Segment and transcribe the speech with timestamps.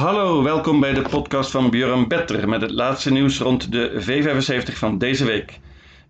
[0.00, 4.72] Hallo, welkom bij de podcast van Björn Better met het laatste nieuws rond de V75
[4.72, 5.58] van deze week.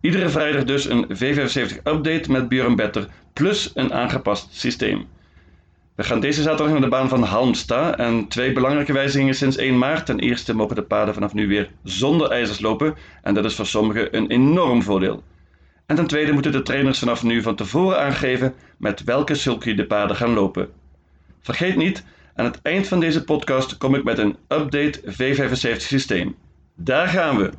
[0.01, 5.07] Iedere vrijdag dus een V75-update met Björn Better plus een aangepast systeem.
[5.95, 9.79] We gaan deze zaterdag naar de baan van Halmstad en twee belangrijke wijzigingen sinds 1
[9.79, 10.07] maart.
[10.07, 13.67] Ten eerste mogen de paden vanaf nu weer zonder ijzers lopen en dat is voor
[13.67, 15.23] sommigen een enorm voordeel.
[15.87, 19.87] En ten tweede moeten de trainers vanaf nu van tevoren aangeven met welke sulky de
[19.87, 20.69] paden gaan lopen.
[21.41, 22.05] Vergeet niet,
[22.35, 26.37] aan het eind van deze podcast kom ik met een update V75 systeem.
[26.75, 27.51] Daar gaan we!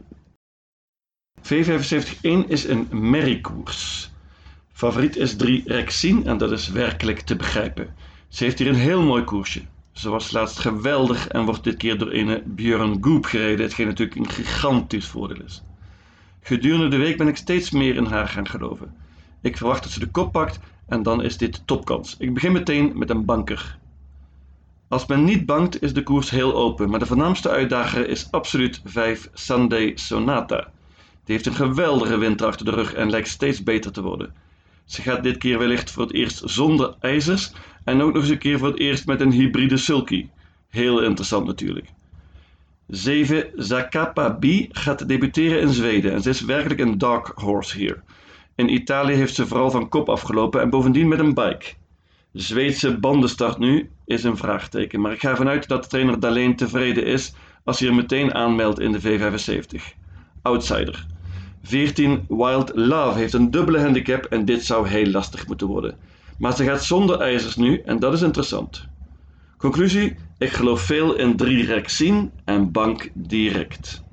[1.41, 4.11] V75-1 is een merriekoers.
[4.71, 7.95] Favoriet is 3 Rexine en dat is werkelijk te begrijpen.
[8.27, 9.61] Ze heeft hier een heel mooi koersje.
[9.91, 14.17] Ze was laatst geweldig en wordt dit keer door een Björn Goop gereden, hetgeen natuurlijk
[14.17, 15.63] een gigantisch voordeel is.
[16.41, 18.93] Gedurende de week ben ik steeds meer in haar gaan geloven.
[19.41, 22.15] Ik verwacht dat ze de kop pakt en dan is dit topkans.
[22.19, 23.79] Ik begin meteen met een banker.
[24.91, 28.81] Als men niet bangt is de koers heel open, maar de voornaamste uitdager is absoluut
[28.85, 30.71] 5 Sunday Sonata.
[31.25, 34.33] Die heeft een geweldige winter achter de rug en lijkt steeds beter te worden.
[34.85, 37.51] Ze gaat dit keer wellicht voor het eerst zonder ijzers
[37.83, 40.29] en ook nog eens een keer voor het eerst met een hybride sulky.
[40.69, 41.87] Heel interessant natuurlijk.
[42.87, 48.03] 7 Zakapa B gaat debuteren in Zweden en ze is werkelijk een dark horse hier.
[48.55, 51.79] In Italië heeft ze vooral van kop afgelopen en bovendien met een bike.
[52.33, 57.05] Zweedse bandenstart nu is een vraagteken, maar ik ga ervan uit dat trainer Daleen tevreden
[57.05, 59.81] is als hij er meteen aanmeldt in de V75.
[60.41, 61.05] Outsider.
[61.63, 65.97] 14 Wild Love heeft een dubbele handicap en dit zou heel lastig moeten worden.
[66.37, 68.87] Maar ze gaat zonder ijzers nu en dat is interessant.
[69.57, 74.03] Conclusie: ik geloof veel in 3 Rexine en bank direct.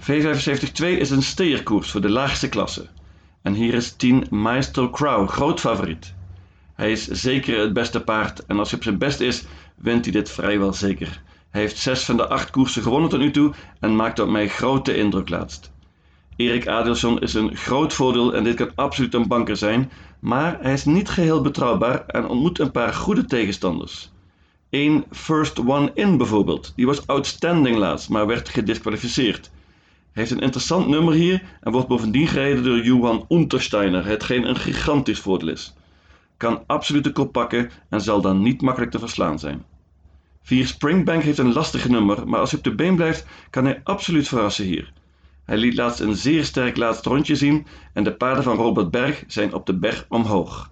[0.00, 2.86] V75-2 is een steerkoers voor de laagste klasse.
[3.42, 6.14] En hier is 10 Maestro Crow, groot favoriet.
[6.76, 10.12] Hij is zeker het beste paard en als hij op zijn best is, wint hij
[10.12, 11.22] dit vrijwel zeker.
[11.50, 14.48] Hij heeft 6 van de 8 koersen gewonnen tot nu toe en maakt op mij
[14.48, 15.70] grote indruk laatst.
[16.36, 19.90] Erik Adelsson is een groot voordeel en dit kan absoluut een banker zijn,
[20.20, 24.10] maar hij is niet geheel betrouwbaar en ontmoet een paar goede tegenstanders.
[24.70, 29.50] Eén First One In bijvoorbeeld, die was outstanding laatst, maar werd gedisqualificeerd.
[30.12, 34.56] Hij heeft een interessant nummer hier en wordt bovendien gereden door Johan Untersteiner, hetgeen een
[34.56, 35.74] gigantisch voordeel is.
[36.36, 39.64] Kan absoluut de kop pakken en zal dan niet makkelijk te verslaan zijn.
[40.42, 43.80] 4 Springbank heeft een lastig nummer, maar als hij op de been blijft, kan hij
[43.84, 44.92] absoluut verrassen hier.
[45.44, 49.24] Hij liet laatst een zeer sterk laatste rondje zien en de paarden van Robert Berg
[49.26, 50.68] zijn op de berg omhoog.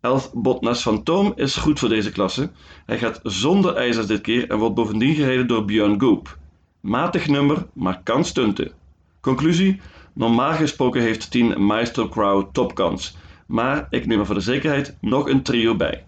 [0.00, 2.50] 11 Botnas Fantoom is goed voor deze klasse.
[2.86, 6.38] Hij gaat zonder ijzers dit keer en wordt bovendien gereden door Björn Goop.
[6.80, 8.72] Matig nummer, maar kan stunten.
[9.20, 9.80] Conclusie:
[10.12, 15.28] normaal gesproken heeft 10 Maestro Crow topkans, maar ik neem er voor de zekerheid nog
[15.28, 16.04] een trio bij.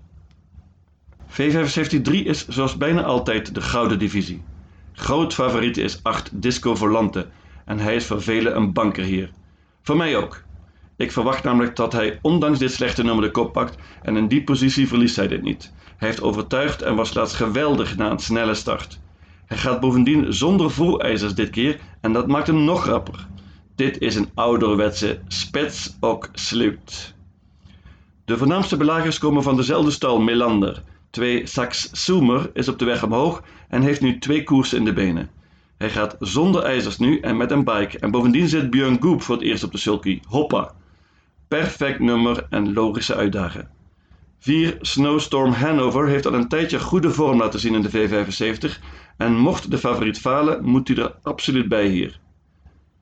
[1.29, 4.43] V75-3 is zoals bijna altijd de gouden divisie.
[4.93, 7.27] Groot favoriet is 8 Disco Volante
[7.65, 9.31] en hij is voor velen een banker hier.
[9.83, 10.45] Voor mij ook.
[10.97, 14.45] Ik verwacht namelijk dat hij ondanks dit slechte nummer de kop pakt en in die
[14.45, 15.73] positie verliest hij dit niet.
[15.97, 19.01] Hij heeft overtuigd en was laatst geweldig na een snelle start.
[19.47, 23.27] Hij gaat bovendien zonder voerijzers dit keer en dat maakt hem nog rapper.
[23.75, 27.16] Dit is een ouderwetse spets ook sluit.
[28.27, 30.83] De voornaamste belagers komen van dezelfde stal Melander.
[31.11, 34.93] Twee Sax Zoomer is op de weg omhoog en heeft nu twee koersen in de
[34.93, 35.31] benen.
[35.77, 37.99] Hij gaat zonder ijzers nu en met een bike.
[37.99, 40.21] En bovendien zit Björn Goop voor het eerst op de sulky.
[40.29, 40.73] Hoppa.
[41.49, 43.69] Perfect nummer en logische uitdager.
[44.39, 44.77] 4.
[44.81, 48.83] Snowstorm Hanover heeft al een tijdje goede vorm laten zien in de V75
[49.17, 52.19] en mocht de favoriet falen, moet hij er absoluut bij hier.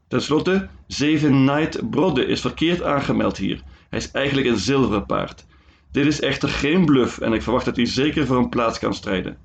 [0.08, 3.62] Ten slotte, 7 Night Brodde is verkeerd aangemeld hier.
[3.94, 5.44] Hij is eigenlijk een zilveren paard.
[5.92, 8.94] Dit is echter geen bluff en ik verwacht dat hij zeker voor een plaats kan
[8.94, 9.36] strijden.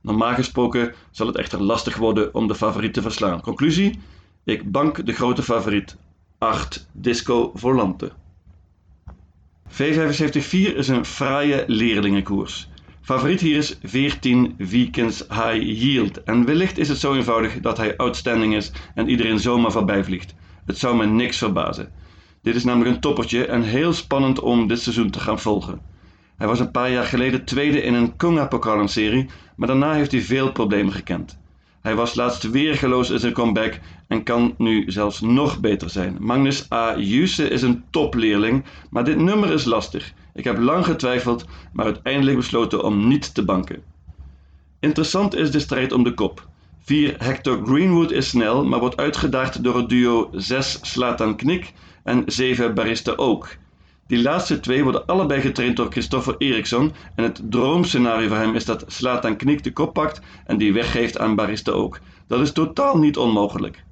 [0.00, 3.40] Normaal gesproken zal het echter lastig worden om de favoriet te verslaan.
[3.40, 3.98] Conclusie:
[4.44, 5.96] ik bank de grote favoriet
[6.38, 8.12] 8 Disco Volante.
[9.70, 12.68] V75-4 is een fraaie leerlingenkoers.
[13.00, 16.22] Favoriet hier is 14 Weekends High Yield.
[16.22, 20.34] En wellicht is het zo eenvoudig dat hij outstanding is en iedereen zomaar voorbij vliegt.
[20.66, 21.92] Het zou me niks verbazen.
[22.42, 25.80] Dit is namelijk een toppertje en heel spannend om dit seizoen te gaan volgen.
[26.36, 30.52] Hij was een paar jaar geleden tweede in een Konga-pokalenserie, maar daarna heeft hij veel
[30.52, 31.38] problemen gekend.
[31.80, 36.16] Hij was laatst weergeloos in zijn comeback en kan nu zelfs nog beter zijn.
[36.20, 36.98] Magnus A.
[36.98, 40.12] Juse is een topleerling, maar dit nummer is lastig.
[40.34, 43.82] Ik heb lang getwijfeld, maar uiteindelijk besloten om niet te banken.
[44.80, 46.48] Interessant is de strijd om de kop.
[46.78, 51.72] 4 Hector Greenwood is snel, maar wordt uitgedaagd door het duo 6 Slatan Knik
[52.08, 53.48] en 7 Barista Ook.
[54.06, 58.64] Die laatste twee worden allebei getraind door Christopher Eriksson en het droomscenario voor hem is
[58.64, 62.00] dat Slatan Knik de kop pakt en die weggeeft aan Barista ook.
[62.26, 63.84] Dat is totaal niet onmogelijk.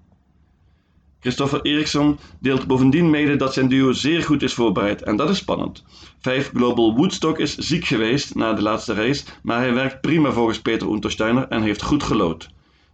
[1.20, 5.38] Christopher Eriksson deelt bovendien mede dat zijn duo zeer goed is voorbereid en dat is
[5.38, 5.84] spannend.
[6.20, 10.60] 5 Global Woodstock is ziek geweest na de laatste race, maar hij werkt prima volgens
[10.60, 12.48] Peter Untersteiner en heeft goed gelood.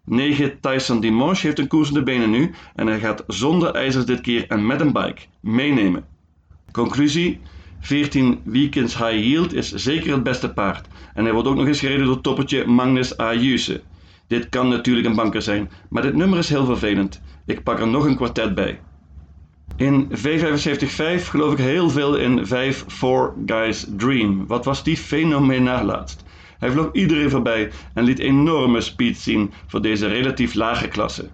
[0.04, 4.04] 9 Tyson Dimanche heeft een koers in de benen nu en hij gaat zonder ijzers
[4.04, 6.04] dit keer en met een bike meenemen.
[6.72, 7.40] Conclusie
[7.80, 11.80] 14 Weekends High Yield is zeker het beste paard en hij wordt ook nog eens
[11.80, 13.82] gereden door toppertje Magnus Ayuse.
[14.26, 17.20] Dit kan natuurlijk een banker zijn, maar dit nummer is heel vervelend.
[17.46, 18.80] Ik pak er nog een kwartet bij.
[19.76, 24.46] In V75-5 geloof ik heel veel in 5 4 Guys Dream.
[24.46, 26.21] Wat was die fenomenaal laatst.
[26.62, 31.28] Hij vloog iedereen voorbij en liet enorme speed zien voor deze relatief lage klasse.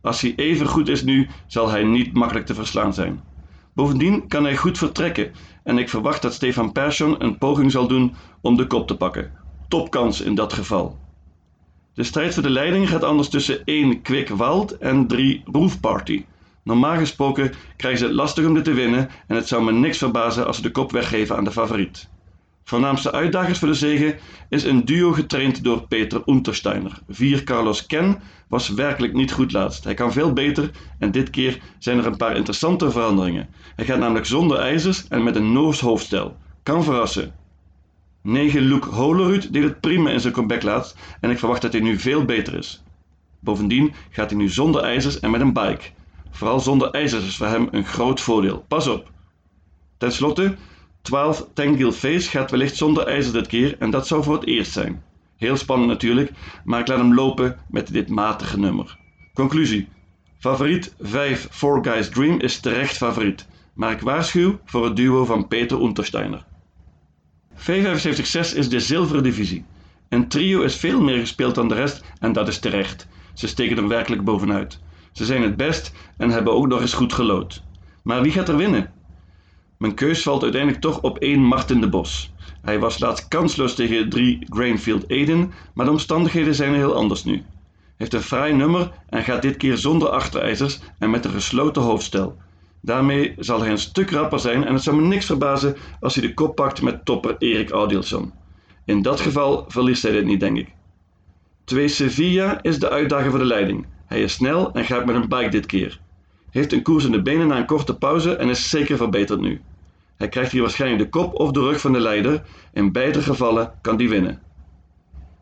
[0.00, 3.20] Als hij even goed is nu, zal hij niet makkelijk te verslaan zijn.
[3.74, 5.32] Bovendien kan hij goed vertrekken
[5.64, 9.30] en ik verwacht dat Stefan Persson een poging zal doen om de kop te pakken.
[9.68, 10.98] Topkans in dat geval.
[11.94, 16.24] De strijd voor de leiding gaat anders tussen 1 Quick Wild en 3 Roof Party.
[16.64, 19.98] Normaal gesproken krijgen ze het lastig om dit te winnen en het zou me niks
[19.98, 22.11] verbazen als ze de kop weggeven aan de favoriet.
[22.64, 24.16] Voornaamste uitdagers voor de zege
[24.48, 26.98] is een duo getraind door Peter Untersteiner.
[27.08, 29.84] 4 Carlos Ken was werkelijk niet goed laatst.
[29.84, 33.48] Hij kan veel beter en dit keer zijn er een paar interessante veranderingen.
[33.76, 36.36] Hij gaat namelijk zonder ijzers en met een Noors hoofdstel.
[36.62, 37.34] Kan verrassen.
[38.22, 41.82] 9 Luke Holerud deed het prima in zijn comeback laatst en ik verwacht dat hij
[41.82, 42.82] nu veel beter is.
[43.40, 45.90] Bovendien gaat hij nu zonder ijzers en met een bike.
[46.30, 48.64] Vooral zonder ijzers is voor hem een groot voordeel.
[48.68, 49.10] Pas op!
[49.98, 50.56] Ten slotte,
[51.02, 54.72] 12 Tangil Face gaat wellicht zonder ijzer dit keer en dat zou voor het eerst
[54.72, 55.02] zijn.
[55.36, 56.32] Heel spannend natuurlijk,
[56.64, 58.98] maar ik laat hem lopen met dit matige nummer.
[59.34, 59.88] Conclusie.
[60.38, 65.48] Favoriet 5 Four Guys Dream is terecht favoriet, maar ik waarschuw voor het duo van
[65.48, 66.44] Peter Untersteiner.
[67.56, 69.64] V75-6 is de zilveren divisie.
[70.08, 73.08] Een trio is veel meer gespeeld dan de rest en dat is terecht.
[73.34, 74.80] Ze steken er werkelijk bovenuit.
[75.12, 77.62] Ze zijn het best en hebben ook nog eens goed gelood.
[78.02, 78.92] Maar wie gaat er winnen?
[79.82, 82.32] Mijn keus valt uiteindelijk toch op één Martin de Bos.
[82.60, 87.42] Hij was laatst kansloos tegen 3 Grainfield Eden, maar de omstandigheden zijn heel anders nu.
[87.96, 92.36] Heeft een fraai nummer en gaat dit keer zonder achterijzers en met een gesloten hoofdstel.
[92.80, 96.26] Daarmee zal hij een stuk rapper zijn en het zou me niks verbazen als hij
[96.26, 98.32] de kop pakt met topper Erik Audielson.
[98.84, 100.68] In dat geval verliest hij dit niet, denk ik.
[101.64, 103.86] 2 Sevilla is de uitdager voor de leiding.
[104.06, 106.00] Hij is snel en gaat met een bike dit keer.
[106.50, 109.60] Heeft een koers in de benen na een korte pauze en is zeker verbeterd nu.
[110.22, 112.42] Hij krijgt hier waarschijnlijk de kop of de rug van de leider.
[112.72, 114.42] In beide gevallen kan die winnen.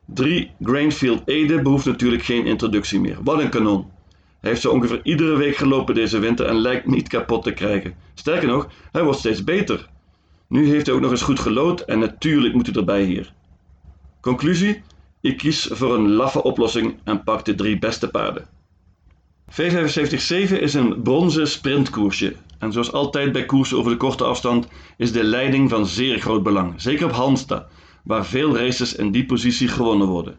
[0.07, 3.19] 3 Grainfield Ede behoeft natuurlijk geen introductie meer.
[3.23, 3.87] Wat een kanon!
[4.41, 7.95] Hij heeft zo ongeveer iedere week gelopen deze winter en lijkt niet kapot te krijgen.
[8.15, 9.89] Sterker nog, hij wordt steeds beter.
[10.49, 13.33] Nu heeft hij ook nog eens goed gelood en natuurlijk moet hij erbij hier.
[14.21, 14.83] Conclusie?
[15.21, 18.47] Ik kies voor een laffe oplossing en pak de drie beste paarden.
[19.51, 22.35] V75-7 is een bronzen sprintkoersje.
[22.61, 26.43] En zoals altijd bij koersen over de korte afstand is de leiding van zeer groot
[26.43, 26.73] belang.
[26.77, 27.67] Zeker op Halmstad,
[28.05, 30.37] waar veel races in die positie gewonnen worden.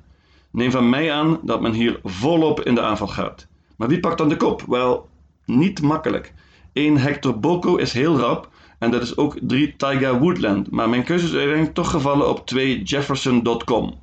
[0.51, 3.47] Neem van mij aan dat men hier volop in de aanval gaat.
[3.77, 4.63] Maar wie pakt dan de kop?
[4.68, 5.09] Wel,
[5.45, 6.33] niet makkelijk.
[6.73, 10.71] 1 Hector Boko is heel rap en dat is ook 3 Taiga Woodland.
[10.71, 14.00] Maar mijn keuze is uiteindelijk toch gevallen op 2 Jefferson.com.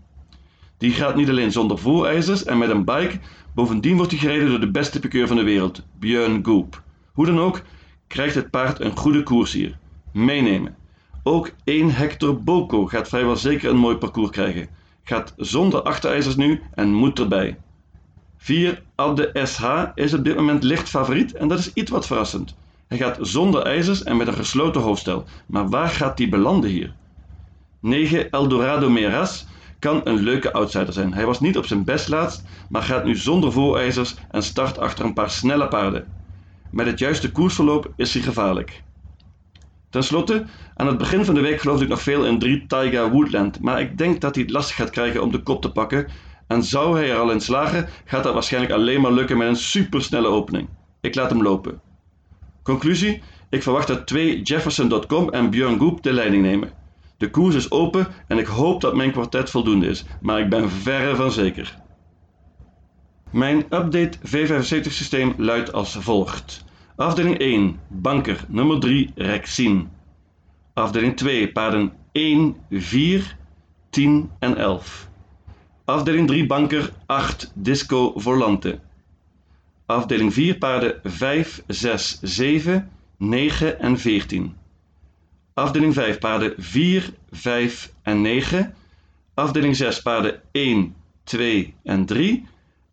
[0.79, 3.19] Die gaat niet alleen zonder voorijzers en met een bike,
[3.55, 6.83] bovendien wordt hij gereden door de beste pikeur van de wereld, Björn Goop.
[7.12, 7.62] Hoe dan ook,
[8.09, 9.79] krijgt het paard een goede koers hier.
[10.12, 10.77] Meenemen.
[11.23, 14.69] Ook 1 Hector Boko gaat vrijwel zeker een mooi parcours krijgen.
[15.05, 17.59] Gaat zonder achterijzers nu en moet erbij.
[18.37, 22.57] 4 Abde SH is op dit moment licht favoriet en dat is iets wat verrassend.
[22.87, 25.25] Hij gaat zonder ijzers en met een gesloten hoofdstel.
[25.47, 26.95] Maar waar gaat hij belanden hier?
[27.81, 29.47] 9 Eldorado Meras
[29.79, 31.15] kan een leuke outsider zijn.
[31.15, 35.05] Hij was niet op zijn best laatst, maar gaat nu zonder voorijzers en start achter
[35.05, 36.17] een paar snelle paarden.
[36.70, 38.82] Met het juiste koersverloop is hij gevaarlijk.
[39.90, 40.44] Ten slotte,
[40.75, 43.80] aan het begin van de week geloofde ik nog veel in 3 Taiga Woodland, maar
[43.80, 46.08] ik denk dat hij het lastig gaat krijgen om de kop te pakken.
[46.46, 49.56] En zou hij er al in slagen, gaat dat waarschijnlijk alleen maar lukken met een
[49.56, 50.68] supersnelle opening.
[51.00, 51.80] Ik laat hem lopen.
[52.62, 56.72] Conclusie: ik verwacht dat 2 Jefferson.com en Björn Goop de leiding nemen.
[57.16, 60.70] De koers is open en ik hoop dat mijn kwartet voldoende is, maar ik ben
[60.70, 61.78] verre van zeker.
[63.30, 66.64] Mijn update V75 systeem luidt als volgt.
[66.97, 69.88] Afdeling 1, banker, nummer 3, Rexin.
[70.75, 73.37] Afdeling 2, paarden 1, 4,
[73.90, 75.06] 10 en 11.
[75.85, 78.80] Afdeling 3, banker 8, Disco Volante.
[79.87, 84.54] Afdeling 4, paarden 5, 6, 7, 9 en 14.
[85.54, 88.75] Afdeling 5 paarden 4, 5 en 9.
[89.35, 90.94] Afdeling 6 paarden 1,
[91.25, 92.42] 2 en 3.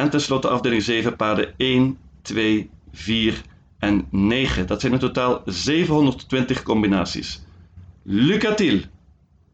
[0.00, 3.42] En tenslotte afdeling 7 paarden 1, 2, 4
[3.78, 4.66] en 9.
[4.66, 7.42] Dat zijn in totaal 720 combinaties.
[8.02, 8.80] Lucatil!